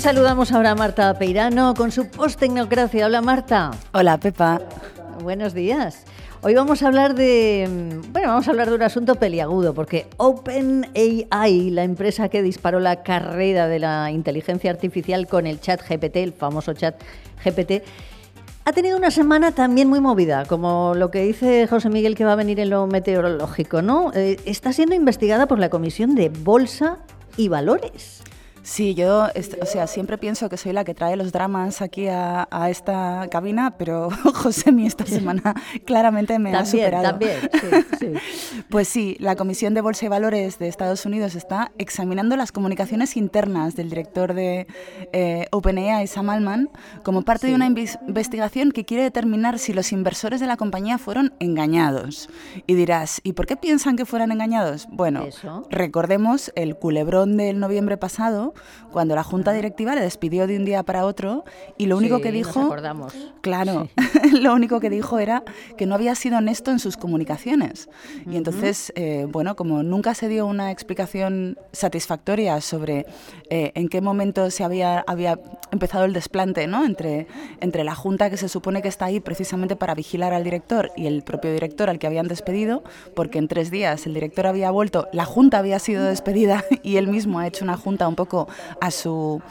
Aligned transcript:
Y 0.00 0.02
saludamos 0.02 0.50
ahora 0.52 0.70
a 0.70 0.74
Marta 0.74 1.12
Peirano 1.18 1.74
con 1.74 1.92
su 1.92 2.08
post-tecnocracia. 2.08 3.04
Hola 3.04 3.20
Marta. 3.20 3.70
Hola 3.92 4.16
Pepa. 4.16 4.62
Buenos 5.22 5.52
días. 5.52 6.06
Hoy 6.40 6.54
vamos 6.54 6.82
a 6.82 6.86
hablar 6.86 7.14
de, 7.14 7.68
bueno, 8.10 8.28
vamos 8.28 8.48
a 8.48 8.50
hablar 8.50 8.70
de 8.70 8.76
un 8.76 8.82
asunto 8.82 9.16
peliagudo, 9.16 9.74
porque 9.74 10.06
OpenAI, 10.16 11.68
la 11.68 11.84
empresa 11.84 12.30
que 12.30 12.40
disparó 12.40 12.80
la 12.80 13.02
carrera 13.02 13.68
de 13.68 13.78
la 13.78 14.10
inteligencia 14.10 14.70
artificial 14.70 15.26
con 15.26 15.46
el 15.46 15.60
chat 15.60 15.82
GPT, 15.86 16.16
el 16.16 16.32
famoso 16.32 16.72
chat 16.72 16.94
GPT, 17.44 17.84
ha 18.64 18.72
tenido 18.72 18.96
una 18.96 19.10
semana 19.10 19.52
también 19.52 19.90
muy 19.90 20.00
movida, 20.00 20.46
como 20.46 20.94
lo 20.96 21.10
que 21.10 21.24
dice 21.24 21.66
José 21.66 21.90
Miguel 21.90 22.14
que 22.14 22.24
va 22.24 22.32
a 22.32 22.36
venir 22.36 22.58
en 22.58 22.70
lo 22.70 22.86
meteorológico, 22.86 23.82
¿no? 23.82 24.12
Eh, 24.14 24.40
está 24.46 24.72
siendo 24.72 24.94
investigada 24.94 25.46
por 25.46 25.58
la 25.58 25.68
Comisión 25.68 26.14
de 26.14 26.30
Bolsa 26.30 26.96
y 27.36 27.48
Valores. 27.48 28.19
Sí, 28.70 28.94
yo, 28.94 29.26
o 29.60 29.66
sea, 29.66 29.88
siempre 29.88 30.16
pienso 30.16 30.48
que 30.48 30.56
soy 30.56 30.72
la 30.72 30.84
que 30.84 30.94
trae 30.94 31.16
los 31.16 31.32
dramas 31.32 31.82
aquí 31.82 32.06
a, 32.06 32.46
esta 32.70 33.26
cabina, 33.28 33.76
pero 33.76 34.10
José 34.34 34.70
mi 34.70 34.86
esta 34.86 35.04
semana 35.04 35.56
claramente 35.84 36.38
me 36.38 36.54
ha 36.54 36.64
superado. 36.64 37.02
También, 37.02 37.36
sí, 37.98 38.12
Pues 38.70 38.86
sí, 38.86 39.16
la 39.18 39.34
Comisión 39.34 39.74
de 39.74 39.80
Bolsa 39.80 40.06
y 40.06 40.08
Valores 40.08 40.60
de 40.60 40.68
Estados 40.68 41.04
Unidos 41.04 41.34
está 41.34 41.72
examinando 41.78 42.36
las 42.36 42.52
comunicaciones 42.52 43.16
internas 43.16 43.74
del 43.74 43.88
director 43.88 44.34
de 44.34 44.68
eh, 45.12 45.48
OpenAI, 45.50 46.06
Sam 46.06 46.30
Altman, 46.30 46.70
como 47.02 47.22
parte 47.22 47.48
de 47.48 47.56
una 47.56 47.66
investigación 47.66 48.70
que 48.70 48.84
quiere 48.84 49.02
determinar 49.02 49.58
si 49.58 49.72
los 49.72 49.90
inversores 49.90 50.38
de 50.38 50.46
la 50.46 50.56
compañía 50.56 50.96
fueron 50.98 51.34
engañados. 51.40 52.28
Y 52.68 52.74
dirás, 52.74 53.20
¿y 53.24 53.32
por 53.32 53.46
qué 53.46 53.56
piensan 53.56 53.96
que 53.96 54.06
fueran 54.06 54.30
engañados? 54.30 54.86
Bueno, 54.92 55.24
recordemos 55.70 56.52
el 56.54 56.76
culebrón 56.76 57.36
del 57.36 57.58
noviembre 57.58 57.96
pasado 57.96 58.54
cuando 58.92 59.14
la 59.14 59.22
junta 59.22 59.52
directiva 59.52 59.94
le 59.94 60.00
despidió 60.00 60.46
de 60.46 60.56
un 60.56 60.64
día 60.64 60.82
para 60.82 61.04
otro 61.04 61.44
y 61.78 61.86
lo 61.86 61.96
único 61.96 62.20
que 62.20 62.32
dijo, 62.32 62.74
claro, 63.40 63.88
lo 64.32 64.54
único 64.54 64.80
que 64.80 64.90
dijo 64.90 65.18
era 65.18 65.42
que 65.76 65.86
no 65.86 65.94
había 65.94 66.14
sido 66.14 66.38
honesto 66.38 66.70
en 66.70 66.78
sus 66.78 66.96
comunicaciones. 66.96 67.88
Y 68.30 68.36
entonces, 68.36 68.92
eh, 68.96 69.26
bueno, 69.28 69.56
como 69.56 69.82
nunca 69.82 70.14
se 70.14 70.28
dio 70.28 70.46
una 70.46 70.70
explicación 70.70 71.58
satisfactoria 71.72 72.60
sobre 72.60 73.06
eh, 73.48 73.72
en 73.74 73.88
qué 73.88 74.00
momento 74.00 74.50
se 74.50 74.64
había, 74.64 75.00
había 75.06 75.38
empezado 75.70 76.04
el 76.04 76.12
desplante, 76.12 76.66
¿no? 76.66 76.84
Entre, 76.84 77.26
entre 77.60 77.84
la 77.84 77.94
junta 77.94 78.30
que 78.30 78.36
se 78.36 78.48
supone 78.48 78.82
que 78.82 78.88
está 78.88 79.06
ahí 79.06 79.20
precisamente 79.20 79.76
para 79.76 79.94
vigilar 79.94 80.32
al 80.32 80.44
director 80.44 80.90
y 80.96 81.06
el 81.06 81.22
propio 81.22 81.52
director 81.52 81.90
al 81.90 81.98
que 81.98 82.06
habían 82.06 82.28
despedido, 82.28 82.82
porque 83.14 83.38
en 83.38 83.48
tres 83.48 83.70
días 83.70 84.06
el 84.06 84.14
director 84.14 84.46
había 84.46 84.70
vuelto, 84.70 85.08
la 85.12 85.24
junta 85.24 85.58
había 85.58 85.78
sido 85.78 86.04
despedida 86.04 86.64
y 86.82 86.96
él 86.96 87.08
mismo 87.08 87.38
ha 87.38 87.46
hecho 87.46 87.64
una 87.64 87.76
junta 87.76 88.08
un 88.08 88.16
poco 88.16 88.39
a 88.80 88.90
su 88.90 89.42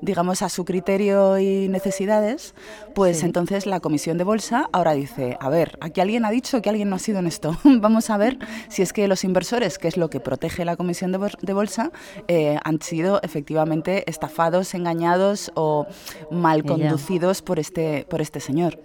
digamos 0.00 0.42
a 0.42 0.48
su 0.48 0.64
criterio 0.64 1.38
y 1.38 1.68
necesidades, 1.68 2.54
pues 2.94 3.22
entonces 3.22 3.66
la 3.66 3.80
comisión 3.80 4.18
de 4.18 4.24
bolsa 4.24 4.68
ahora 4.72 4.92
dice, 4.92 5.36
a 5.40 5.48
ver, 5.48 5.78
aquí 5.80 6.00
alguien 6.00 6.24
ha 6.24 6.30
dicho 6.30 6.62
que 6.62 6.70
alguien 6.70 6.88
no 6.88 6.96
ha 6.96 6.98
sido 6.98 7.18
honesto. 7.18 7.56
Vamos 7.64 8.10
a 8.10 8.16
ver 8.16 8.38
si 8.68 8.82
es 8.82 8.92
que 8.92 9.08
los 9.08 9.24
inversores, 9.24 9.78
que 9.78 9.88
es 9.88 9.96
lo 9.96 10.10
que 10.10 10.20
protege 10.20 10.64
la 10.64 10.76
comisión 10.76 11.12
de, 11.12 11.52
bolsa, 11.52 11.90
eh, 12.28 12.58
han 12.62 12.80
sido 12.80 13.20
efectivamente 13.22 14.08
estafados, 14.08 14.74
engañados 14.74 15.50
o 15.54 15.86
mal 16.30 16.64
conducidos 16.64 17.42
por 17.42 17.58
este, 17.58 18.06
por 18.08 18.20
este 18.20 18.40
señor. 18.40 18.80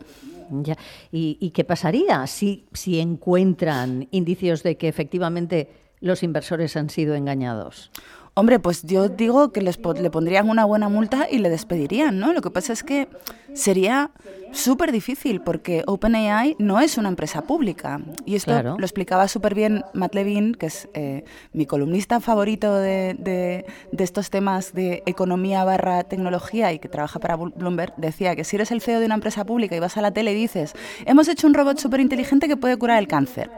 Ya. 0.49 0.77
¿Y, 1.11 1.37
¿Y, 1.39 1.51
qué 1.51 1.63
pasaría 1.63 2.27
si, 2.27 2.65
si 2.73 2.99
encuentran 2.99 4.07
indicios 4.11 4.61
de 4.61 4.77
que 4.77 4.87
efectivamente 4.87 5.69
los 5.99 6.21
inversores 6.21 6.75
han 6.75 6.89
sido 6.89 7.15
engañados? 7.15 7.89
Hombre, 8.35 8.57
pues 8.57 8.81
yo 8.83 9.09
digo 9.09 9.51
que 9.51 9.61
les 9.61 9.77
le 9.77 10.09
pondrían 10.09 10.49
una 10.49 10.65
buena 10.65 10.89
multa 10.89 11.27
y 11.29 11.37
le 11.37 11.49
despedirían, 11.49 12.17
¿no? 12.17 12.33
Lo 12.33 12.41
que 12.41 12.49
pasa 12.49 12.73
es 12.73 12.83
que 12.83 13.07
sería 13.53 14.11
súper 14.51 14.91
difícil 14.91 15.41
porque 15.41 15.83
OpenAI 15.87 16.55
no 16.59 16.79
es 16.79 16.97
una 16.97 17.09
empresa 17.09 17.41
pública. 17.41 18.01
Y 18.25 18.35
esto 18.35 18.61
lo 18.63 18.85
explicaba 18.85 19.27
súper 19.27 19.55
bien 19.55 19.83
Matt 19.93 20.15
Levine, 20.15 20.53
que 20.53 20.67
es 20.67 20.87
eh, 20.93 21.23
mi 21.53 21.65
columnista 21.65 22.19
favorito 22.19 22.75
de, 22.75 23.15
de, 23.17 23.65
de, 23.91 24.03
estos 24.03 24.29
temas 24.29 24.73
de 24.73 25.03
economía 25.05 25.63
barra 25.63 26.03
tecnología 26.03 26.71
y 26.71 26.79
que 26.79 26.89
trabaja 26.89 27.19
para 27.19 27.35
Bloomberg. 27.35 27.93
Decía 27.97 28.35
que 28.35 28.43
si 28.43 28.55
eres 28.55 28.71
el 28.71 28.81
CEO 28.81 28.99
de 28.99 29.05
una 29.05 29.15
empresa 29.15 29.45
pública 29.45 29.75
y 29.75 29.79
vas 29.79 29.97
a 29.97 30.01
la 30.01 30.11
tele 30.11 30.33
y 30.33 30.35
dices, 30.35 30.73
hemos 31.05 31.27
hecho 31.27 31.47
un 31.47 31.53
robot 31.53 31.79
súper 31.79 31.99
inteligente 31.99 32.47
que 32.47 32.57
puede 32.57 32.77
curar 32.77 32.99
el 32.99 33.07
cáncer 33.07 33.49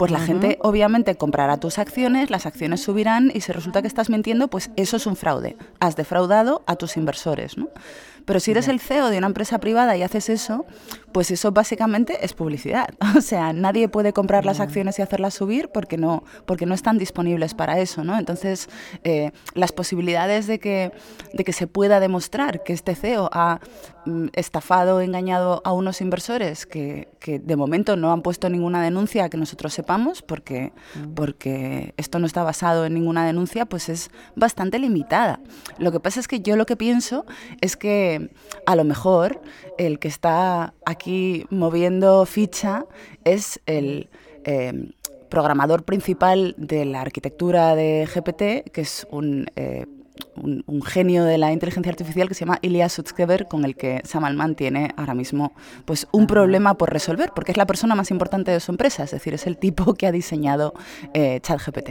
pues 0.00 0.10
la 0.10 0.20
gente 0.20 0.56
obviamente 0.62 1.14
comprará 1.16 1.58
tus 1.58 1.78
acciones, 1.78 2.30
las 2.30 2.46
acciones 2.46 2.80
subirán 2.80 3.30
y 3.34 3.42
si 3.42 3.52
resulta 3.52 3.82
que 3.82 3.86
estás 3.86 4.08
mintiendo, 4.08 4.48
pues 4.48 4.70
eso 4.76 4.96
es 4.96 5.06
un 5.06 5.14
fraude. 5.14 5.58
Has 5.78 5.94
defraudado 5.94 6.62
a 6.66 6.76
tus 6.76 6.96
inversores, 6.96 7.58
¿no? 7.58 7.68
Pero 8.30 8.38
si 8.38 8.52
eres 8.52 8.68
el 8.68 8.78
CEO 8.78 9.10
de 9.10 9.18
una 9.18 9.26
empresa 9.26 9.58
privada 9.58 9.96
y 9.96 10.04
haces 10.04 10.28
eso, 10.28 10.64
pues 11.12 11.30
eso 11.30 11.52
básicamente 11.52 12.24
es 12.24 12.32
publicidad. 12.32 12.88
O 13.20 13.22
sea, 13.22 13.52
nadie 13.52 13.88
puede 13.88 14.12
comprar 14.12 14.46
las 14.46 14.60
acciones 14.60 14.98
y 14.98 15.02
hacerlas 15.02 15.34
subir 15.34 15.68
porque 15.68 15.98
no, 15.98 16.22
porque 16.46 16.64
no 16.64 16.74
están 16.74 16.96
disponibles 16.96 17.54
para 17.54 17.78
eso, 17.80 18.02
¿no? 18.02 18.16
Entonces, 18.18 18.68
eh, 19.04 19.32
las 19.54 19.72
posibilidades 19.72 20.46
de 20.46 20.58
que, 20.58 20.92
de 21.34 21.44
que 21.44 21.52
se 21.52 21.66
pueda 21.66 22.00
demostrar 22.00 22.62
que 22.62 22.72
este 22.72 22.94
CEO 22.94 23.28
ha 23.32 23.60
mm, 24.06 24.28
estafado, 24.32 25.00
engañado 25.00 25.60
a 25.64 25.72
unos 25.72 26.00
inversores 26.00 26.66
que, 26.66 27.08
que, 27.18 27.38
de 27.40 27.56
momento 27.56 27.96
no 27.96 28.12
han 28.12 28.22
puesto 28.22 28.48
ninguna 28.48 28.82
denuncia 28.82 29.28
que 29.28 29.36
nosotros 29.36 29.74
sepamos, 29.74 30.22
porque, 30.22 30.72
porque 31.14 31.92
esto 31.96 32.18
no 32.20 32.26
está 32.26 32.42
basado 32.42 32.86
en 32.86 32.94
ninguna 32.94 33.26
denuncia, 33.26 33.66
pues 33.66 33.88
es 33.88 34.10
bastante 34.36 34.78
limitada. 34.78 35.40
Lo 35.78 35.92
que 35.92 36.00
pasa 36.00 36.20
es 36.20 36.28
que 36.28 36.40
yo 36.40 36.56
lo 36.56 36.64
que 36.64 36.76
pienso 36.76 37.26
es 37.60 37.76
que 37.76 38.30
a 38.66 38.76
lo 38.76 38.84
mejor 38.84 39.42
el 39.80 39.98
que 39.98 40.08
está 40.08 40.74
aquí 40.84 41.46
moviendo 41.48 42.26
ficha 42.26 42.84
es 43.24 43.60
el 43.64 44.10
em, 44.44 44.92
programador 45.30 45.84
principal 45.84 46.54
de 46.58 46.84
la 46.84 47.00
arquitectura 47.00 47.74
de 47.74 48.06
GPT, 48.06 48.70
que 48.72 48.82
es 48.82 49.06
eh, 49.56 49.86
un, 50.36 50.82
genio 50.82 51.24
de 51.24 51.38
la 51.38 51.50
inteligencia 51.52 51.88
artificial 51.88 52.28
que 52.28 52.34
se 52.34 52.40
llama 52.40 52.58
Ilya 52.60 52.90
Sutskever, 52.90 53.46
con 53.48 53.64
el 53.64 53.74
que 53.74 54.02
Sam 54.04 54.24
Altman 54.24 54.54
tiene 54.54 54.92
ahora 54.98 55.14
mismo 55.14 55.54
pues, 55.86 56.06
un 56.12 56.26
problema 56.26 56.74
por 56.74 56.92
resolver, 56.92 57.32
porque 57.34 57.52
es 57.52 57.56
la 57.56 57.66
persona 57.66 57.94
más 57.94 58.10
importante 58.10 58.50
de 58.50 58.60
su 58.60 58.72
empresa, 58.72 59.04
es 59.04 59.12
decir, 59.12 59.32
es 59.32 59.46
el 59.46 59.56
tipo 59.56 59.94
que 59.94 60.06
ha 60.06 60.12
diseñado 60.12 60.74
eh, 61.14 61.40
ChatGPT. 61.40 61.90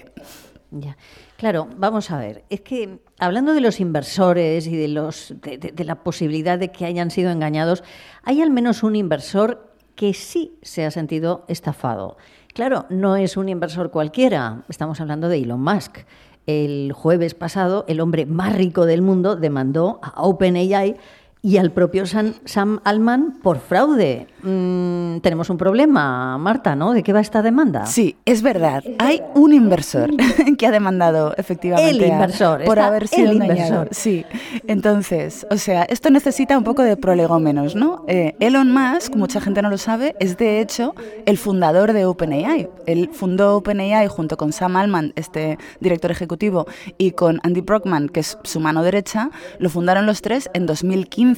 Ya. 0.72 0.98
Claro, 1.38 1.68
vamos 1.78 2.12
a 2.12 2.20
ver. 2.20 2.44
Es 2.50 2.62
que 2.62 3.00
hablando 3.18 3.54
de 3.54 3.62
los 3.62 3.80
inversores 3.80 4.68
y 4.68 4.76
de, 4.76 4.88
los, 4.88 5.34
de, 5.42 5.84
la 5.84 6.04
posibilidad 6.04 6.60
de 6.60 6.72
que 6.72 6.86
hayan 6.86 7.10
sido 7.10 7.32
engañados, 7.32 7.84
hay 8.24 8.42
al 8.42 8.52
menos 8.52 8.84
un 8.84 8.96
inversor 8.96 9.74
que 9.96 10.14
sí 10.14 10.58
se 10.62 10.86
ha 10.86 10.92
sentido 10.92 11.44
estafado. 11.48 12.18
Claro, 12.54 12.86
no 12.90 13.16
es 13.16 13.36
un 13.36 13.50
inversor 13.50 13.90
cualquiera. 13.90 14.64
Estamos 14.70 15.02
hablando 15.02 15.28
de 15.28 15.38
Elon 15.38 15.62
Musk. 15.62 16.00
El 16.46 16.94
jueves 16.94 17.34
pasado, 17.34 17.86
el 17.88 18.00
hombre 18.00 18.26
más 18.26 18.56
rico 18.56 18.86
del 18.86 19.02
mundo 19.02 19.36
demandó 19.36 20.00
a 20.04 20.22
OpenAI 20.24 20.98
y 21.42 21.56
al 21.56 21.72
propio 21.72 22.06
Sam, 22.06 22.34
Sam 22.44 22.82
Alman 22.84 23.40
por 23.42 23.60
fraude. 23.60 24.28
Mm, 24.44 25.20
tenemos 25.20 25.50
un 25.50 25.58
problema, 25.58 26.38
Marta, 26.38 26.76
¿no? 26.76 26.92
¿De 26.92 27.02
qué 27.02 27.14
va 27.14 27.22
esta 27.22 27.42
demanda? 27.42 27.86
Sí, 27.86 28.18
es 28.26 28.42
verdad. 28.42 28.84
Hay 28.98 29.22
un 29.36 29.54
inversor 29.54 30.12
que 30.58 30.68
ha 30.68 30.72
demandado 30.72 31.34
efectivamente 31.38 31.92
el 31.92 32.12
inversor, 32.12 32.66
por 32.66 32.80
haber 32.80 33.08
sido 33.08 33.32
el 33.32 33.38
inversor. 33.38 33.88
Sí. 33.92 34.26
Entonces, 34.68 35.48
o 35.50 35.56
sea, 35.56 35.84
esto 35.84 36.10
necesita 36.10 36.58
un 36.58 36.66
poco 36.66 36.84
de 36.84 36.98
prolegómenos, 36.98 37.74
¿no? 37.74 38.04
Eh, 38.08 38.36
Elon 38.42 38.74
Musk, 38.74 39.16
mucha 39.16 39.40
gente 39.40 39.62
no 39.62 39.70
lo 39.70 39.78
sabe, 39.78 40.16
es 40.20 40.38
de 40.38 40.60
hecho 40.60 40.94
el 41.26 41.38
fundador 41.38 41.94
de 41.94 42.06
OpenAI. 42.06 42.70
Él 42.86 43.10
fundó 43.14 43.56
OpenAI 43.56 44.08
junto 44.08 44.36
con 44.36 44.52
Sam 44.52 44.76
Alman, 44.76 45.14
este 45.16 45.58
director 45.80 46.12
ejecutivo, 46.12 46.68
y 46.98 47.12
con 47.12 47.40
Andy 47.44 47.62
Brockman, 47.62 48.10
que 48.10 48.20
es 48.20 48.38
su 48.44 48.60
mano 48.60 48.84
derecha. 48.84 49.32
Lo 49.58 49.70
fundaron 49.70 50.06
los 50.06 50.22
tres 50.22 50.50
en 50.54 50.66
2015 50.66 51.29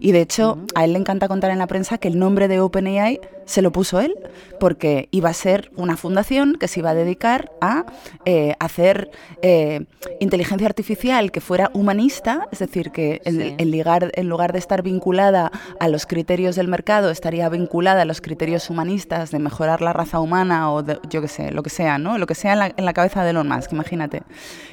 y 0.00 0.12
de 0.12 0.20
hecho, 0.20 0.58
a 0.74 0.84
él 0.84 0.92
le 0.92 0.98
encanta 0.98 1.28
contar 1.28 1.50
en 1.50 1.58
la 1.58 1.66
prensa 1.66 1.98
que 1.98 2.08
el 2.08 2.18
nombre 2.18 2.48
de 2.48 2.60
OpenAI 2.60 3.20
se 3.46 3.62
lo 3.62 3.70
puso 3.70 4.00
él, 4.00 4.14
porque 4.58 5.08
iba 5.12 5.30
a 5.30 5.32
ser 5.32 5.70
una 5.76 5.96
fundación 5.96 6.56
que 6.58 6.68
se 6.68 6.80
iba 6.80 6.90
a 6.90 6.94
dedicar 6.94 7.52
a 7.60 7.86
eh, 8.24 8.54
hacer 8.58 9.10
eh, 9.40 9.84
inteligencia 10.18 10.66
artificial 10.66 11.30
que 11.30 11.40
fuera 11.40 11.70
humanista, 11.72 12.48
es 12.50 12.58
decir, 12.58 12.90
que 12.90 13.22
en, 13.24 13.70
lugar, 13.70 14.10
en 14.14 14.28
lugar 14.28 14.52
de 14.52 14.58
estar 14.58 14.82
vinculada 14.82 15.52
a 15.78 15.88
los 15.88 16.06
criterios 16.06 16.56
del 16.56 16.66
mercado, 16.66 17.10
estaría 17.10 17.48
vinculada 17.48 18.02
a 18.02 18.04
los 18.04 18.20
criterios 18.20 18.68
humanistas 18.68 19.30
de 19.30 19.38
mejorar 19.38 19.80
la 19.80 19.92
raza 19.92 20.18
humana 20.18 20.72
o 20.72 20.84
yo 21.08 21.22
qué 21.22 21.28
sé, 21.28 21.52
lo 21.52 21.62
que 21.62 21.70
sea, 21.70 21.98
¿no? 21.98 22.18
Lo 22.18 22.26
que 22.26 22.34
sea 22.34 22.54
en 22.54 22.58
la, 22.58 22.74
en 22.76 22.84
la 22.84 22.92
cabeza 22.92 23.22
de 23.22 23.30
Elon 23.30 23.48
Musk, 23.48 23.72
imagínate. 23.72 24.22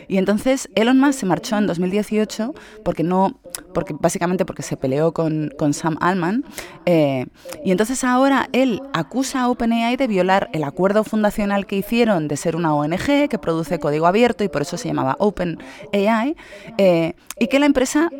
Y 0.07 0.17
entonces 0.17 0.69
Elon 0.75 0.99
Musk 0.99 1.19
se 1.19 1.25
marchó 1.27 1.57
en 1.57 1.67
2018 1.67 2.53
porque 2.83 3.03
no, 3.03 3.39
porque 3.73 3.95
básicamente 3.97 4.45
porque 4.53 4.61
se 4.61 4.77
peleó 4.77 5.13
con, 5.13 5.51
Sam 5.73 5.97
Altman. 5.99 6.45
Eh, 6.85 7.25
y 7.65 7.71
entonces 7.71 8.03
ahora 8.03 8.49
él 8.51 8.83
acusa 8.93 9.41
a 9.41 9.49
OpenAI 9.49 9.95
de 9.95 10.05
violar 10.05 10.47
el 10.53 10.63
acuerdo 10.63 11.03
fundacional 11.03 11.65
que 11.65 11.75
hicieron 11.75 12.27
de 12.27 12.37
ser 12.37 12.55
una 12.55 12.75
ONG 12.75 13.29
que 13.29 13.39
produce 13.41 13.79
código 13.79 14.05
abierto 14.05 14.43
y 14.43 14.49
por 14.49 14.61
eso 14.61 14.77
se 14.77 14.89
llamaba 14.89 15.15
OpenAI. 15.17 16.35
Eh, 16.77 17.15
y 17.39 17.47
que 17.47 17.57
la 17.57 17.65
empresa 17.65 18.11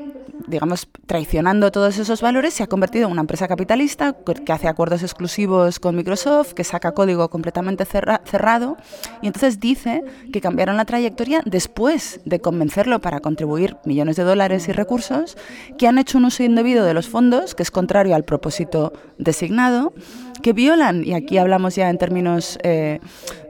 digamos, 0.47 0.88
traicionando 1.06 1.71
todos 1.71 1.97
esos 1.97 2.21
valores, 2.21 2.53
se 2.53 2.63
ha 2.63 2.68
convertido 2.68 3.06
en 3.06 3.12
una 3.12 3.21
empresa 3.21 3.47
capitalista 3.47 4.15
que 4.45 4.51
hace 4.51 4.68
acuerdos 4.68 5.03
exclusivos 5.03 5.79
con 5.79 5.95
Microsoft, 5.95 6.53
que 6.53 6.63
saca 6.63 6.94
código 6.94 7.29
completamente 7.29 7.86
cerrado, 7.86 8.77
y 9.21 9.27
entonces 9.27 9.59
dice 9.59 10.03
que 10.31 10.41
cambiaron 10.41 10.77
la 10.77 10.86
trayectoria 10.86 11.41
después 11.45 12.19
de 12.25 12.39
convencerlo 12.39 13.00
para 13.00 13.19
contribuir 13.19 13.77
millones 13.86 14.15
de 14.15 14.24
dólares 14.24 14.68
y 14.68 14.71
recursos, 14.71 15.38
que 15.77 15.88
han 15.88 15.97
hecho 15.97 16.18
un 16.18 16.23
uso 16.25 16.44
indebido 16.44 16.86
de 16.86 16.94
los 16.94 17.08
fondos, 17.08 17.56
que 17.56 17.64
es 17.64 17.72
contrario 17.72 18.16
al 18.16 18.24
propósito 18.24 18.94
designado, 19.18 19.94
que 20.42 20.54
violan, 20.54 21.04
y 21.06 21.14
aquí 21.14 21.38
hablamos 21.38 21.75
ya 21.75 21.90
en 21.90 21.98
términos, 21.98 22.58
eh, 22.64 23.00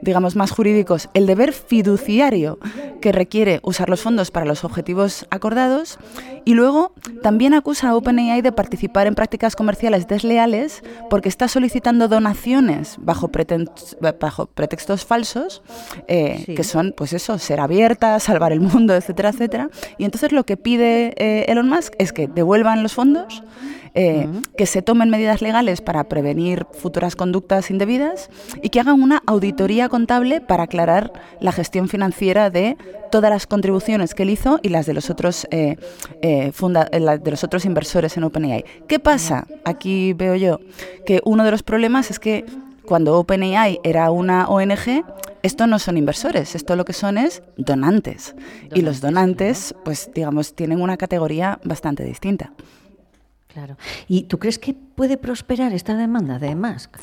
digamos, 0.02 0.36
más 0.36 0.50
jurídicos, 0.50 1.08
el 1.14 1.26
deber 1.26 1.52
fiduciario 1.52 2.58
que 3.00 3.10
requiere 3.10 3.60
usar 3.62 3.88
los 3.88 4.02
fondos 4.02 4.30
para 4.30 4.46
los 4.46 4.64
objetivos 4.64 5.26
acordados, 5.30 5.98
y 6.44 6.54
luego 6.54 6.92
también 7.22 7.54
acusa 7.54 7.88
a 7.88 7.96
OpenAI 7.96 8.42
de 8.42 8.52
participar 8.52 9.06
en 9.06 9.14
prácticas 9.14 9.56
comerciales 9.56 10.06
desleales 10.06 10.82
porque 11.08 11.28
está 11.28 11.48
solicitando 11.48 12.06
donaciones 12.06 12.96
bajo, 12.98 13.30
bajo 14.20 14.46
pretextos 14.46 15.04
falsos, 15.06 15.62
eh, 16.06 16.44
que 16.54 16.64
son, 16.64 16.92
pues 16.96 17.12
eso, 17.14 17.38
ser 17.38 17.60
abierta, 17.60 18.20
salvar 18.20 18.52
el 18.52 18.60
mundo, 18.60 18.94
etcétera, 18.94 19.30
etcétera. 19.30 19.70
Y 19.96 20.04
entonces 20.04 20.32
lo 20.32 20.44
que 20.44 20.56
pide 20.56 21.14
eh, 21.16 21.46
Elon 21.48 21.68
Musk 21.68 21.94
es 21.98 22.12
que 22.12 22.28
devuelvan 22.64 22.82
los 22.82 22.94
fondos 22.94 23.42
eh, 23.94 24.26
que 24.56 24.66
se 24.66 24.82
tomen 24.82 25.10
medidas 25.10 25.40
legales 25.40 25.80
para 25.80 26.04
prevenir 26.04 26.66
futuras 26.72 27.14
conductas 27.14 27.70
indebidas 27.70 28.28
y 28.62 28.70
que 28.70 28.80
hagan 28.80 29.00
una 29.00 29.22
auditoría 29.26 29.88
contable 29.88 30.40
para 30.40 30.64
aclarar 30.64 31.12
la 31.40 31.52
gestión 31.52 31.88
financiera 31.88 32.50
de 32.50 32.76
todas 33.12 33.30
las 33.30 33.46
contribuciones 33.46 34.14
que 34.14 34.24
él 34.24 34.30
hizo 34.30 34.58
y 34.62 34.70
las 34.70 34.86
de 34.86 34.94
los 34.94 35.10
otros 35.10 35.46
eh, 35.50 35.76
eh, 36.22 36.52
de 36.52 37.30
los 37.30 37.44
otros 37.44 37.64
inversores 37.64 38.16
en 38.16 38.24
OpenAI. 38.24 38.64
¿Qué 38.88 38.98
pasa? 38.98 39.46
Aquí 39.64 40.12
veo 40.14 40.34
yo 40.34 40.60
que 41.06 41.20
uno 41.24 41.44
de 41.44 41.50
los 41.52 41.62
problemas 41.62 42.10
es 42.10 42.18
que 42.18 42.44
cuando 42.86 43.18
OpenAI 43.18 43.80
era 43.82 44.10
una 44.10 44.48
ONG, 44.48 45.04
esto 45.42 45.66
no 45.66 45.78
son 45.78 45.96
inversores, 45.96 46.54
esto 46.54 46.76
lo 46.76 46.84
que 46.84 46.92
son 46.92 47.18
es 47.18 47.42
donantes. 47.56 48.34
Y 48.74 48.82
los 48.82 49.00
donantes, 49.00 49.74
pues 49.84 50.10
digamos, 50.14 50.54
tienen 50.54 50.80
una 50.80 50.96
categoría 50.96 51.60
bastante 51.64 52.04
distinta. 52.04 52.52
Claro. 53.48 53.76
¿Y 54.08 54.24
tú 54.24 54.38
crees 54.38 54.58
que 54.58 54.74
puede 54.74 55.16
prosperar 55.16 55.72
esta 55.72 55.96
demanda 55.96 56.38
de 56.38 56.54
Musk? 56.56 56.96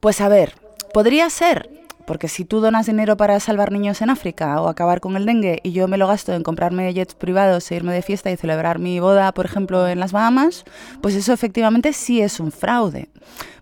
Pues 0.00 0.20
a 0.20 0.28
ver, 0.28 0.54
podría 0.92 1.30
ser, 1.30 1.70
porque 2.06 2.28
si 2.28 2.44
tú 2.44 2.60
donas 2.60 2.86
dinero 2.86 3.16
para 3.16 3.38
salvar 3.40 3.72
niños 3.72 4.02
en 4.02 4.10
África 4.10 4.60
o 4.60 4.68
acabar 4.68 5.00
con 5.00 5.16
el 5.16 5.26
dengue 5.26 5.60
y 5.62 5.72
yo 5.72 5.88
me 5.88 5.98
lo 5.98 6.06
gasto 6.06 6.32
en 6.32 6.42
comprarme 6.42 6.92
jets 6.92 7.14
privados 7.14 7.70
e 7.70 7.76
irme 7.76 7.92
de 7.92 8.02
fiesta 8.02 8.30
y 8.30 8.36
celebrar 8.36 8.78
mi 8.78 9.00
boda, 9.00 9.32
por 9.32 9.46
ejemplo, 9.46 9.88
en 9.88 10.00
las 10.00 10.12
Bahamas, 10.12 10.64
pues 11.00 11.14
eso 11.14 11.32
efectivamente 11.32 11.92
sí 11.92 12.20
es 12.20 12.40
un 12.40 12.52
fraude. 12.52 13.08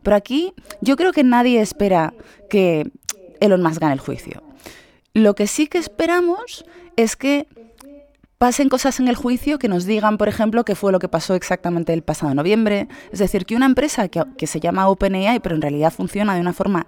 Pero 0.03 0.17
aquí 0.17 0.55
yo 0.81 0.97
creo 0.97 1.13
que 1.13 1.25
nadie 1.25 1.61
espera 1.61 2.15
que 2.49 2.91
Elon 3.41 3.63
Musk 3.63 3.81
gane 3.81 3.95
el 3.95 4.01
juicio. 4.01 4.43
Lo 5.13 5.35
que 5.35 5.47
sí 5.47 5.67
que 5.67 5.79
esperamos 5.79 6.65
es 6.97 7.17
que 7.17 7.47
pasen 8.41 8.71
cosas 8.71 9.01
en 9.01 9.09
el 9.09 9.17
juicio 9.17 9.59
que 9.59 9.69
nos 9.69 9.85
digan, 9.85 10.17
por 10.17 10.27
ejemplo, 10.27 10.65
qué 10.65 10.75
fue 10.75 10.93
lo 10.93 10.99
que 10.99 11.09
pasó 11.09 11.35
exactamente 11.35 11.93
el 11.93 12.03
pasado 12.03 12.33
noviembre. 12.35 12.89
Es 13.13 13.19
decir, 13.19 13.45
que 13.45 13.55
una 13.55 13.67
empresa 13.67 14.09
que, 14.09 14.47
se 14.47 14.61
llama 14.61 14.89
OpenAI, 14.89 15.41
pero 15.41 15.57
en 15.57 15.61
realidad 15.61 15.93
funciona 15.93 16.35
de 16.35 16.41
una 16.41 16.55
forma 16.55 16.87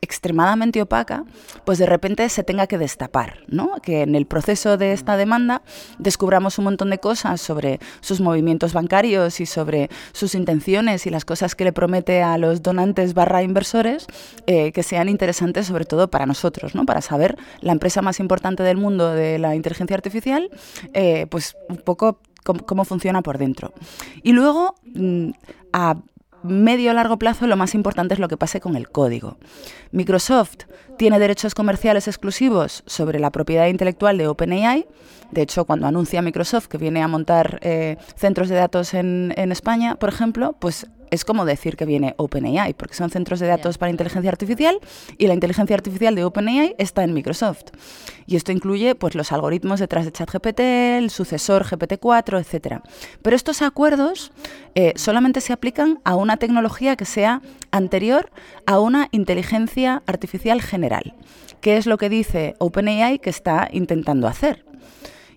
extremadamente 0.00 0.82
opaca, 0.82 1.24
pues 1.64 1.78
de 1.78 1.86
repente 1.86 2.28
se 2.28 2.44
tenga 2.44 2.66
que 2.66 2.78
destapar, 2.78 3.40
¿no? 3.48 3.72
Que 3.82 4.02
en 4.02 4.14
el 4.14 4.26
proceso 4.26 4.76
de 4.76 4.92
esta 4.92 5.16
demanda 5.16 5.62
descubramos 5.98 6.58
un 6.58 6.64
montón 6.64 6.90
de 6.90 6.98
cosas 6.98 7.40
sobre 7.40 7.80
sus 8.00 8.20
movimientos 8.20 8.72
bancarios 8.72 9.40
y 9.40 9.46
sobre 9.46 9.90
sus 10.12 10.34
intenciones 10.34 11.06
y 11.06 11.10
las 11.10 11.24
cosas 11.24 11.54
que 11.54 11.64
le 11.64 11.72
promete 11.72 12.22
a 12.22 12.38
los 12.38 12.62
donantes 12.62 13.14
barra 13.14 13.42
inversores 13.42 14.06
eh, 14.46 14.72
que 14.72 14.82
sean 14.82 15.08
interesantes 15.08 15.66
sobre 15.66 15.84
todo 15.84 16.10
para 16.10 16.26
nosotros, 16.26 16.74
¿no? 16.74 16.84
Para 16.84 17.00
saber 17.00 17.36
la 17.60 17.72
empresa 17.72 18.02
más 18.02 18.20
importante 18.20 18.62
del 18.62 18.76
mundo 18.76 19.12
de 19.12 19.38
la 19.38 19.54
inteligencia 19.54 19.96
artificial, 19.96 20.50
eh, 20.94 21.26
pues 21.30 21.56
un 21.68 21.78
poco 21.78 22.20
cómo, 22.44 22.84
funciona 22.84 23.22
por 23.22 23.38
dentro. 23.38 23.72
Y 24.22 24.32
luego, 24.32 24.74
mm, 24.94 25.30
a 25.72 25.96
medio 26.42 26.92
largo 26.92 27.18
plazo 27.18 27.46
lo 27.46 27.56
más 27.56 27.74
importante 27.74 28.14
es 28.14 28.20
lo 28.20 28.28
que 28.28 28.36
pase 28.36 28.60
con 28.60 28.76
el 28.76 28.88
código. 28.88 29.38
Microsoft 29.92 30.64
tiene 30.96 31.18
derechos 31.18 31.54
comerciales 31.54 32.08
exclusivos 32.08 32.82
sobre 32.86 33.18
la 33.18 33.30
propiedad 33.30 33.66
intelectual 33.66 34.18
de 34.18 34.28
OpenAI. 34.28 34.86
De 35.30 35.42
hecho, 35.42 35.64
cuando 35.64 35.86
anuncia 35.86 36.22
Microsoft 36.22 36.68
que 36.68 36.78
viene 36.78 37.02
a 37.02 37.08
montar 37.08 37.58
eh, 37.62 37.96
centros 38.16 38.48
de 38.48 38.56
datos 38.56 38.94
en, 38.94 39.34
en 39.36 39.52
España, 39.52 39.96
por 39.96 40.08
ejemplo, 40.08 40.56
pues 40.58 40.86
es 41.10 41.24
como 41.24 41.44
decir 41.44 41.76
que 41.76 41.84
viene 41.84 42.14
OpenAI, 42.16 42.74
porque 42.74 42.94
son 42.94 43.10
centros 43.10 43.40
de 43.40 43.46
datos 43.46 43.78
para 43.78 43.90
inteligencia 43.90 44.30
artificial 44.30 44.78
y 45.16 45.26
la 45.26 45.34
inteligencia 45.34 45.74
artificial 45.74 46.14
de 46.14 46.24
OpenAI 46.24 46.74
está 46.78 47.04
en 47.04 47.14
Microsoft. 47.14 47.66
Y 48.26 48.36
esto 48.36 48.52
incluye 48.52 48.94
pues, 48.94 49.14
los 49.14 49.32
algoritmos 49.32 49.80
detrás 49.80 50.04
de 50.04 50.12
ChatGPT, 50.12 50.60
el 50.60 51.10
sucesor 51.10 51.64
GPT-4, 51.64 52.38
etc. 52.40 52.82
Pero 53.22 53.36
estos 53.36 53.62
acuerdos 53.62 54.32
eh, 54.74 54.92
solamente 54.96 55.40
se 55.40 55.52
aplican 55.52 56.00
a 56.04 56.14
una 56.14 56.36
tecnología 56.36 56.96
que 56.96 57.04
sea 57.04 57.42
anterior 57.70 58.30
a 58.66 58.80
una 58.80 59.08
inteligencia 59.12 60.02
artificial 60.06 60.60
general, 60.60 61.14
que 61.60 61.76
es 61.76 61.86
lo 61.86 61.96
que 61.96 62.08
dice 62.08 62.54
OpenAI 62.58 63.18
que 63.18 63.30
está 63.30 63.68
intentando 63.72 64.28
hacer. 64.28 64.64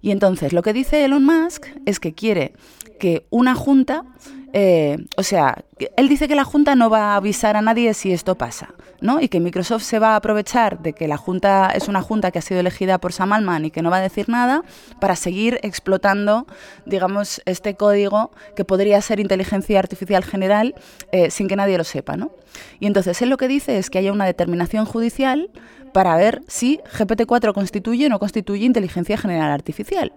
Y 0.01 0.11
entonces 0.11 0.51
lo 0.51 0.63
que 0.63 0.73
dice 0.73 1.05
Elon 1.05 1.23
Musk 1.23 1.67
es 1.85 1.99
que 1.99 2.13
quiere 2.13 2.53
que 2.99 3.25
una 3.29 3.55
junta 3.55 4.03
eh, 4.53 4.97
o 5.17 5.23
sea, 5.23 5.63
él 5.95 6.09
dice 6.09 6.27
que 6.27 6.35
la 6.35 6.43
Junta 6.43 6.75
no 6.75 6.89
va 6.89 7.13
a 7.13 7.15
avisar 7.15 7.55
a 7.55 7.61
nadie 7.61 7.93
si 7.93 8.11
esto 8.11 8.35
pasa, 8.35 8.73
¿no? 8.99 9.21
Y 9.21 9.29
que 9.29 9.39
Microsoft 9.39 9.83
se 9.83 9.99
va 9.99 10.13
a 10.13 10.15
aprovechar 10.17 10.79
de 10.79 10.93
que 10.93 11.07
la 11.07 11.17
Junta 11.17 11.71
es 11.73 11.87
una 11.87 12.01
Junta 12.01 12.31
que 12.31 12.39
ha 12.39 12.41
sido 12.41 12.59
elegida 12.59 12.99
por 12.99 13.13
Sam 13.13 13.33
Altman 13.33 13.65
y 13.65 13.71
que 13.71 13.81
no 13.81 13.89
va 13.89 13.97
a 13.97 14.01
decir 14.01 14.27
nada 14.29 14.63
para 14.99 15.15
seguir 15.15 15.59
explotando, 15.63 16.47
digamos, 16.85 17.41
este 17.45 17.75
código 17.75 18.31
que 18.55 18.65
podría 18.65 19.01
ser 19.01 19.19
inteligencia 19.19 19.79
artificial 19.79 20.23
general 20.23 20.75
eh, 21.11 21.31
sin 21.31 21.47
que 21.47 21.55
nadie 21.55 21.77
lo 21.77 21.83
sepa, 21.83 22.17
¿no? 22.17 22.31
Y 22.79 22.87
entonces 22.87 23.21
él 23.21 23.29
lo 23.29 23.37
que 23.37 23.47
dice 23.47 23.77
es 23.77 23.89
que 23.89 23.99
haya 23.99 24.11
una 24.11 24.25
determinación 24.25 24.85
judicial 24.85 25.49
para 25.93 26.15
ver 26.15 26.41
si 26.47 26.79
GPT-4 26.97 27.53
constituye 27.53 28.05
o 28.05 28.09
no 28.09 28.19
constituye 28.19 28.65
inteligencia 28.65 29.17
general 29.17 29.51
artificial. 29.51 30.13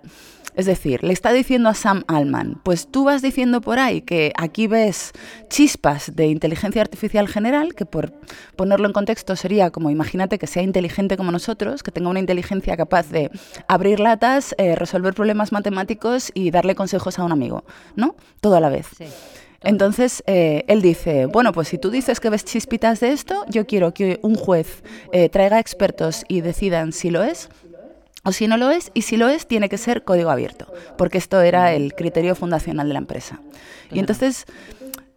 Es 0.56 0.66
decir, 0.66 1.02
le 1.02 1.12
está 1.12 1.32
diciendo 1.32 1.68
a 1.68 1.74
Sam 1.74 2.04
Altman, 2.06 2.60
pues 2.62 2.86
tú 2.86 3.04
vas 3.04 3.22
diciendo 3.22 3.60
por 3.60 3.80
ahí 3.80 4.02
que 4.02 4.32
aquí 4.36 4.68
ves 4.68 5.12
chispas 5.48 6.14
de 6.14 6.26
inteligencia 6.26 6.82
artificial 6.82 7.26
general, 7.26 7.74
que 7.74 7.86
por 7.86 8.12
ponerlo 8.54 8.86
en 8.86 8.92
contexto 8.92 9.34
sería 9.34 9.70
como 9.70 9.90
imagínate 9.90 10.38
que 10.38 10.46
sea 10.46 10.62
inteligente 10.62 11.16
como 11.16 11.32
nosotros, 11.32 11.82
que 11.82 11.90
tenga 11.90 12.08
una 12.08 12.20
inteligencia 12.20 12.76
capaz 12.76 13.10
de 13.10 13.30
abrir 13.66 13.98
latas, 13.98 14.54
eh, 14.58 14.76
resolver 14.76 15.12
problemas 15.14 15.50
matemáticos 15.50 16.30
y 16.34 16.52
darle 16.52 16.76
consejos 16.76 17.18
a 17.18 17.24
un 17.24 17.32
amigo, 17.32 17.64
¿no? 17.96 18.14
Todo 18.40 18.54
a 18.54 18.60
la 18.60 18.68
vez. 18.68 18.86
Entonces, 19.64 20.22
eh, 20.26 20.64
él 20.68 20.82
dice, 20.82 21.26
bueno, 21.26 21.52
pues 21.52 21.68
si 21.68 21.78
tú 21.78 21.90
dices 21.90 22.20
que 22.20 22.30
ves 22.30 22.44
chispitas 22.44 23.00
de 23.00 23.12
esto, 23.12 23.44
yo 23.48 23.66
quiero 23.66 23.94
que 23.94 24.20
un 24.22 24.34
juez 24.34 24.84
eh, 25.12 25.30
traiga 25.30 25.58
expertos 25.58 26.24
y 26.28 26.42
decidan 26.42 26.92
si 26.92 27.10
lo 27.10 27.22
es 27.22 27.48
o 28.24 28.32
si 28.32 28.48
no 28.48 28.56
lo 28.56 28.70
es, 28.70 28.90
y 28.94 29.02
si 29.02 29.16
lo 29.16 29.28
es, 29.28 29.46
tiene 29.46 29.68
que 29.68 29.78
ser 29.78 30.02
código 30.02 30.30
abierto, 30.30 30.72
porque 30.96 31.18
esto 31.18 31.40
era 31.40 31.72
el 31.72 31.94
criterio 31.94 32.34
fundacional 32.34 32.88
de 32.88 32.94
la 32.94 32.98
empresa. 32.98 33.40
Y 33.92 33.98
entonces, 33.98 34.46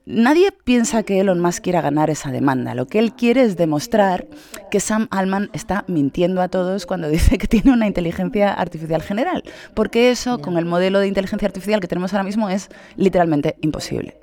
nadie 0.06 0.52
piensa 0.52 1.04
que 1.04 1.20
Elon 1.20 1.40
Musk 1.40 1.64
quiera 1.64 1.82
ganar 1.82 2.10
esa 2.10 2.32
demanda. 2.32 2.76
Lo 2.76 2.88
que 2.88 3.00
él 3.00 3.14
quiere 3.14 3.44
es 3.44 3.56
demostrar 3.56 4.28
que 4.70 4.80
Sam 4.80 5.08
Altman 5.10 5.50
está 5.54 5.86
mintiendo 5.88 6.42
a 6.42 6.50
todos 6.50 6.86
cuando 6.86 7.10
dice 7.10 7.38
que 7.38 7.48
tiene 7.48 7.72
una 7.72 7.88
inteligencia 7.88 8.54
artificial 8.54 9.02
general, 9.02 9.44
porque 9.74 10.12
eso, 10.12 10.40
con 10.40 10.58
el 10.58 10.66
modelo 10.66 11.00
de 11.00 11.08
inteligencia 11.08 11.48
artificial 11.48 11.80
que 11.80 11.88
tenemos 11.88 12.14
ahora 12.14 12.24
mismo, 12.24 12.50
es 12.50 12.70
literalmente 12.98 13.56
imposible. 13.62 14.18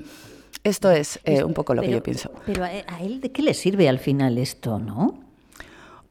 Esto 0.63 0.91
es 0.91 1.21
eh, 1.25 1.45
un 1.45 1.53
poco 1.53 1.75
lo 1.75 1.83
que 1.83 1.91
yo 1.91 2.03
pienso. 2.03 2.31
Pero 2.47 2.65
a 2.65 3.03
él, 3.03 3.21
¿de 3.21 3.33
qué 3.33 3.43
le 3.43 3.53
sirve 3.53 3.89
al 3.89 3.99
final 3.99 4.39
esto, 4.39 4.79
no? 4.79 5.24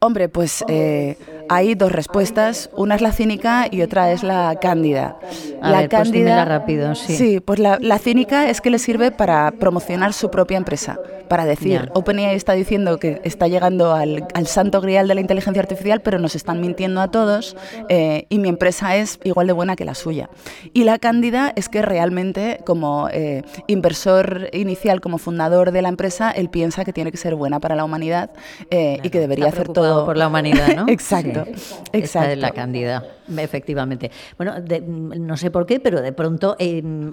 Hombre, 0.04 0.28
pues 0.28 0.66
eh, 0.68 1.18
hay 1.48 1.76
dos 1.76 1.90
respuestas. 1.90 2.70
Una 2.76 2.96
es 2.96 3.02
la 3.02 3.14
cínica 3.14 3.68
y 3.72 3.82
otra 3.84 4.12
es 4.12 4.22
la 4.22 4.58
cándida. 4.62 5.18
la 5.62 5.78
pues 5.78 5.88
cándida, 5.88 6.44
rápido, 6.44 6.94
sí. 6.94 7.16
Sí, 7.16 7.40
pues 7.40 7.58
la, 7.60 8.00
cínica 8.00 8.50
es 8.50 8.60
que 8.60 8.70
le 8.70 8.80
sirve 8.80 9.12
para 9.12 9.50
promocionar 9.52 10.12
su 10.12 10.30
propia 10.30 10.58
empresa, 10.58 11.00
para 11.28 11.46
decir, 11.46 11.90
OpenAI 11.94 12.36
está 12.36 12.54
diciendo 12.54 13.00
que 13.00 13.22
está 13.24 13.48
llegando 13.48 13.94
al, 13.94 14.28
santo 14.46 14.82
grial 14.82 15.08
de 15.08 15.16
la 15.16 15.22
inteligencia 15.22 15.62
artificial, 15.62 16.02
pero 16.02 16.20
nos 16.20 16.36
están 16.36 16.62
mintiendo 16.62 17.02
a 17.02 17.10
todos 17.10 17.56
eh, 17.90 18.26
y 18.30 18.40
mi 18.40 18.50
empresa 18.50 18.96
es 18.98 19.20
igual 19.24 19.48
de 19.48 19.54
buena 19.54 19.76
que 19.76 19.86
la 19.86 19.96
suya. 19.96 20.30
Y 20.74 20.84
la 20.84 21.00
cándida 21.00 21.54
es 21.56 21.70
que 21.70 21.82
realmente 21.82 22.60
como 22.66 23.10
eh, 23.12 23.44
inversor 23.68 24.50
inicial, 24.54 25.02
como 25.02 25.18
fundador 25.18 25.72
de 25.72 25.82
la 25.82 25.90
empresa, 25.90 26.32
él 26.32 26.50
piensa 26.50 26.86
que 26.86 26.94
tiene 26.94 27.12
que 27.12 27.18
ser 27.18 27.36
buena 27.36 27.60
para 27.60 27.76
la 27.76 27.84
humanidad 27.84 28.32
eh, 28.70 29.00
y 29.04 29.10
que 29.10 29.20
debería 29.20 29.48
hacer 29.48 29.70
todo 29.70 30.06
por 30.06 30.18
la 30.18 30.28
humanidad, 30.28 30.76
¿no? 30.76 30.86
exacto, 30.88 31.46
exacto. 31.94 32.32
es 32.32 32.38
la 32.38 32.52
cándida, 32.52 33.04
efectivamente. 33.38 34.12
Bueno, 34.38 34.56
no 34.90 35.38
sé 35.38 35.52
por 35.52 35.66
qué, 35.66 35.80
pero 35.80 36.02
de 36.02 36.12
pronto 36.12 36.56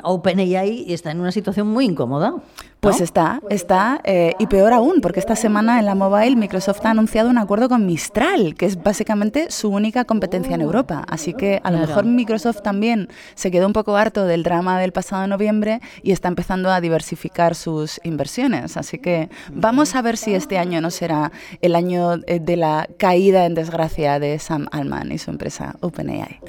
OpenAI 0.02 0.92
está 0.92 1.10
en 1.10 1.20
una 1.20 1.32
situación 1.32 1.66
muy 1.68 1.86
incómoda. 1.86 2.34
Pues 2.80 3.02
está, 3.02 3.40
está, 3.50 4.00
eh, 4.04 4.34
y 4.38 4.46
peor 4.46 4.72
aún, 4.72 5.02
porque 5.02 5.20
esta 5.20 5.36
semana 5.36 5.78
en 5.78 5.84
la 5.84 5.94
mobile 5.94 6.34
Microsoft 6.34 6.80
ha 6.84 6.90
anunciado 6.90 7.28
un 7.28 7.36
acuerdo 7.36 7.68
con 7.68 7.84
Mistral, 7.84 8.54
que 8.54 8.64
es 8.64 8.82
básicamente 8.82 9.50
su 9.50 9.68
única 9.68 10.06
competencia 10.06 10.54
en 10.54 10.62
Europa. 10.62 11.04
Así 11.06 11.34
que 11.34 11.60
a 11.62 11.70
lo 11.70 11.78
mejor 11.78 12.06
Microsoft 12.06 12.62
también 12.62 13.08
se 13.34 13.50
quedó 13.50 13.66
un 13.66 13.74
poco 13.74 13.96
harto 13.96 14.24
del 14.24 14.42
drama 14.42 14.80
del 14.80 14.92
pasado 14.92 15.26
noviembre 15.26 15.80
y 16.02 16.12
está 16.12 16.28
empezando 16.28 16.70
a 16.70 16.80
diversificar 16.80 17.54
sus 17.54 18.00
inversiones. 18.02 18.78
Así 18.78 18.98
que 18.98 19.28
vamos 19.52 19.94
a 19.94 20.00
ver 20.00 20.16
si 20.16 20.34
este 20.34 20.56
año 20.56 20.80
no 20.80 20.90
será 20.90 21.32
el 21.60 21.76
año 21.76 22.14
eh, 22.26 22.40
de 22.40 22.56
la 22.56 22.88
caída 22.96 23.44
en 23.44 23.54
desgracia 23.54 24.18
de 24.18 24.38
Sam 24.38 24.68
Altman 24.72 25.12
y 25.12 25.18
su 25.18 25.30
empresa 25.30 25.76
OpenAI. 25.80 26.40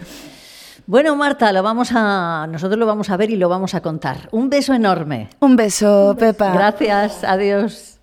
Bueno, 0.92 1.16
Marta, 1.16 1.54
lo 1.54 1.64
vamos 1.64 1.94
a, 1.96 2.46
nosotros 2.52 2.78
lo 2.78 2.86
vamos 2.86 3.10
a 3.10 3.16
ver 3.16 3.30
y 3.30 3.38
lo 3.38 3.48
vamos 3.48 3.76
a 3.76 3.82
contar. 3.82 4.28
Un 4.32 4.50
beso 4.50 4.74
enorme. 4.74 5.30
Un 5.40 5.56
beso, 5.56 6.18
Pepa. 6.20 6.52
Gracias, 6.52 7.24
adiós. 7.24 7.92